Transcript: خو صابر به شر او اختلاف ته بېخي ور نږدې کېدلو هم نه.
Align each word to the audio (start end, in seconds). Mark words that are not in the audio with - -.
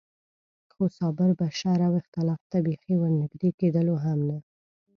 خو 0.73 0.83
صابر 0.97 1.29
به 1.39 1.47
شر 1.59 1.79
او 1.87 1.93
اختلاف 2.01 2.41
ته 2.51 2.57
بېخي 2.65 2.93
ور 2.97 3.11
نږدې 3.21 3.49
کېدلو 3.59 3.95
هم 4.05 4.19
نه. 4.29 4.37